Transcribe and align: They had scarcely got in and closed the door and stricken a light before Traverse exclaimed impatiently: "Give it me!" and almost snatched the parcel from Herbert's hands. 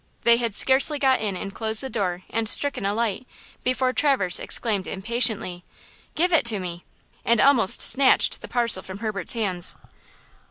They 0.23 0.37
had 0.37 0.55
scarcely 0.55 0.97
got 0.97 1.21
in 1.21 1.37
and 1.37 1.53
closed 1.53 1.81
the 1.83 1.87
door 1.87 2.23
and 2.31 2.49
stricken 2.49 2.87
a 2.87 2.93
light 2.95 3.27
before 3.63 3.93
Traverse 3.93 4.39
exclaimed 4.39 4.87
impatiently: 4.87 5.63
"Give 6.15 6.33
it 6.33 6.49
me!" 6.51 6.83
and 7.23 7.39
almost 7.39 7.81
snatched 7.81 8.41
the 8.41 8.47
parcel 8.47 8.81
from 8.81 8.97
Herbert's 8.97 9.33
hands. 9.33 9.75